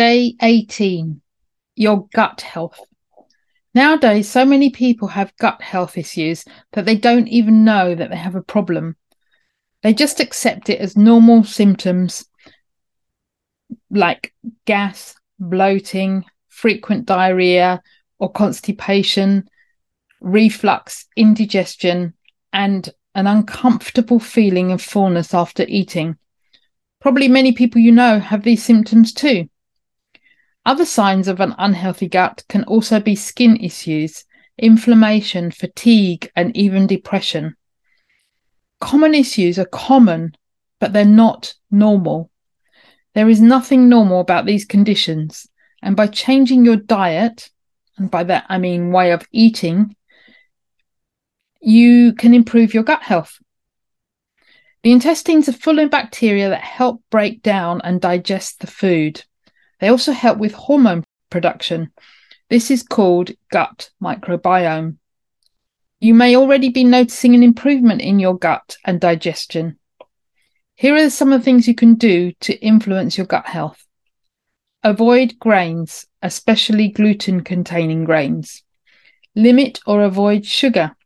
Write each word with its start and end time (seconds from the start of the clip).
Day 0.00 0.34
18 0.40 1.20
Your 1.76 2.08
Gut 2.14 2.40
Health. 2.40 2.80
Nowadays, 3.74 4.30
so 4.30 4.46
many 4.46 4.70
people 4.70 5.08
have 5.08 5.36
gut 5.36 5.60
health 5.60 5.98
issues 5.98 6.42
that 6.72 6.86
they 6.86 6.96
don't 6.96 7.28
even 7.28 7.66
know 7.66 7.94
that 7.94 8.08
they 8.08 8.16
have 8.16 8.34
a 8.34 8.40
problem. 8.40 8.96
They 9.82 9.92
just 9.92 10.18
accept 10.18 10.70
it 10.70 10.80
as 10.80 10.96
normal 10.96 11.44
symptoms 11.44 12.24
like 13.90 14.32
gas, 14.64 15.16
bloating, 15.38 16.24
frequent 16.48 17.04
diarrhea 17.04 17.82
or 18.18 18.32
constipation, 18.32 19.50
reflux, 20.22 21.08
indigestion, 21.14 22.14
and 22.54 22.88
an 23.14 23.26
uncomfortable 23.26 24.18
feeling 24.18 24.72
of 24.72 24.80
fullness 24.80 25.34
after 25.34 25.66
eating. 25.68 26.16
Probably 27.02 27.28
many 27.28 27.52
people 27.52 27.82
you 27.82 27.92
know 27.92 28.18
have 28.18 28.44
these 28.44 28.64
symptoms 28.64 29.12
too. 29.12 29.46
Other 30.66 30.84
signs 30.84 31.26
of 31.26 31.40
an 31.40 31.54
unhealthy 31.58 32.08
gut 32.08 32.44
can 32.48 32.64
also 32.64 33.00
be 33.00 33.16
skin 33.16 33.56
issues, 33.56 34.24
inflammation, 34.58 35.50
fatigue, 35.50 36.30
and 36.36 36.54
even 36.56 36.86
depression. 36.86 37.56
Common 38.80 39.14
issues 39.14 39.58
are 39.58 39.66
common, 39.66 40.34
but 40.78 40.92
they're 40.92 41.04
not 41.04 41.54
normal. 41.70 42.30
There 43.14 43.28
is 43.28 43.40
nothing 43.40 43.88
normal 43.88 44.20
about 44.20 44.46
these 44.46 44.64
conditions, 44.64 45.48
and 45.82 45.96
by 45.96 46.06
changing 46.06 46.64
your 46.64 46.76
diet, 46.76 47.50
and 47.96 48.10
by 48.10 48.24
that 48.24 48.44
I 48.48 48.58
mean 48.58 48.92
way 48.92 49.12
of 49.12 49.26
eating, 49.32 49.96
you 51.60 52.14
can 52.14 52.34
improve 52.34 52.74
your 52.74 52.82
gut 52.82 53.02
health. 53.02 53.38
The 54.82 54.92
intestines 54.92 55.48
are 55.48 55.52
full 55.52 55.78
of 55.78 55.90
bacteria 55.90 56.50
that 56.50 56.62
help 56.62 57.02
break 57.10 57.42
down 57.42 57.80
and 57.82 58.00
digest 58.00 58.60
the 58.60 58.66
food. 58.66 59.24
They 59.80 59.88
also 59.88 60.12
help 60.12 60.38
with 60.38 60.52
hormone 60.52 61.04
production. 61.30 61.92
This 62.48 62.70
is 62.70 62.82
called 62.82 63.30
gut 63.50 63.90
microbiome. 64.02 64.96
You 66.00 66.14
may 66.14 66.36
already 66.36 66.70
be 66.70 66.84
noticing 66.84 67.34
an 67.34 67.42
improvement 67.42 68.00
in 68.00 68.18
your 68.18 68.36
gut 68.36 68.76
and 68.84 69.00
digestion. 69.00 69.78
Here 70.74 70.94
are 70.94 71.10
some 71.10 71.32
of 71.32 71.40
the 71.40 71.44
things 71.44 71.68
you 71.68 71.74
can 71.74 71.94
do 71.94 72.32
to 72.40 72.58
influence 72.58 73.18
your 73.18 73.26
gut 73.26 73.46
health. 73.46 73.84
Avoid 74.82 75.38
grains, 75.38 76.06
especially 76.22 76.88
gluten 76.88 77.42
containing 77.42 78.04
grains. 78.04 78.62
Limit 79.36 79.80
or 79.86 80.02
avoid 80.02 80.46
sugar. 80.46 80.96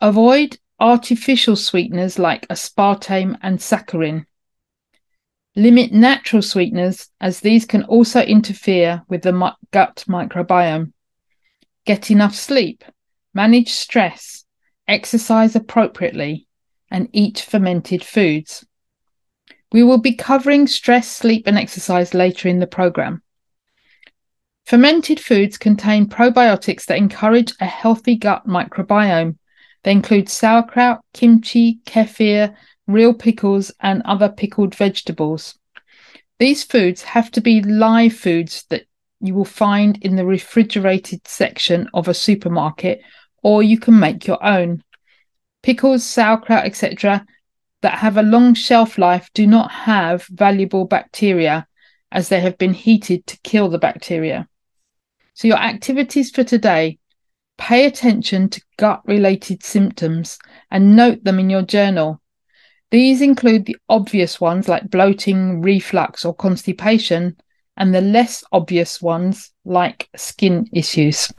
Avoid 0.00 0.58
artificial 0.80 1.56
sweeteners 1.56 2.18
like 2.18 2.48
aspartame 2.48 3.38
and 3.42 3.58
saccharin. 3.58 4.24
Limit 5.56 5.92
natural 5.92 6.42
sweeteners 6.42 7.08
as 7.20 7.40
these 7.40 7.66
can 7.66 7.82
also 7.84 8.22
interfere 8.22 9.02
with 9.08 9.22
the 9.22 9.54
gut 9.72 10.04
microbiome. 10.08 10.92
Get 11.84 12.10
enough 12.10 12.34
sleep, 12.34 12.84
manage 13.34 13.70
stress, 13.70 14.44
exercise 14.86 15.56
appropriately, 15.56 16.46
and 16.90 17.08
eat 17.12 17.40
fermented 17.40 18.04
foods. 18.04 18.64
We 19.72 19.82
will 19.82 19.98
be 19.98 20.14
covering 20.14 20.66
stress, 20.66 21.08
sleep, 21.10 21.46
and 21.46 21.58
exercise 21.58 22.14
later 22.14 22.48
in 22.48 22.60
the 22.60 22.66
program. 22.66 23.22
Fermented 24.66 25.18
foods 25.18 25.58
contain 25.58 26.06
probiotics 26.06 26.84
that 26.86 26.98
encourage 26.98 27.52
a 27.60 27.66
healthy 27.66 28.16
gut 28.16 28.46
microbiome 28.46 29.36
they 29.82 29.92
include 29.92 30.28
sauerkraut, 30.28 31.00
kimchi, 31.14 31.80
kefir, 31.86 32.54
real 32.92 33.14
pickles, 33.14 33.72
and 33.80 34.02
other 34.04 34.28
pickled 34.28 34.74
vegetables. 34.74 35.58
These 36.38 36.64
foods 36.64 37.02
have 37.02 37.30
to 37.32 37.40
be 37.40 37.62
live 37.62 38.14
foods 38.14 38.64
that 38.70 38.86
you 39.20 39.34
will 39.34 39.44
find 39.44 39.98
in 40.02 40.16
the 40.16 40.24
refrigerated 40.24 41.26
section 41.26 41.88
of 41.92 42.08
a 42.08 42.14
supermarket, 42.14 43.02
or 43.42 43.62
you 43.62 43.78
can 43.78 43.98
make 43.98 44.26
your 44.26 44.42
own. 44.44 44.82
Pickles, 45.62 46.04
sauerkraut, 46.04 46.64
etc., 46.64 47.26
that 47.82 47.98
have 47.98 48.16
a 48.16 48.22
long 48.22 48.54
shelf 48.54 48.98
life 48.98 49.30
do 49.34 49.46
not 49.46 49.70
have 49.70 50.26
valuable 50.26 50.84
bacteria 50.84 51.66
as 52.12 52.28
they 52.28 52.40
have 52.40 52.58
been 52.58 52.74
heated 52.74 53.26
to 53.26 53.38
kill 53.42 53.68
the 53.68 53.78
bacteria. 53.78 54.48
So, 55.34 55.48
your 55.48 55.58
activities 55.58 56.30
for 56.30 56.44
today 56.44 56.98
Pay 57.60 57.84
attention 57.84 58.48
to 58.48 58.62
gut 58.78 59.02
related 59.04 59.62
symptoms 59.62 60.38
and 60.70 60.96
note 60.96 61.22
them 61.24 61.38
in 61.38 61.50
your 61.50 61.60
journal. 61.60 62.19
These 62.90 63.22
include 63.22 63.66
the 63.66 63.76
obvious 63.88 64.40
ones 64.40 64.68
like 64.68 64.90
bloating, 64.90 65.62
reflux, 65.62 66.24
or 66.24 66.34
constipation, 66.34 67.36
and 67.76 67.94
the 67.94 68.00
less 68.00 68.42
obvious 68.52 69.00
ones 69.00 69.52
like 69.64 70.08
skin 70.16 70.68
issues. 70.72 71.32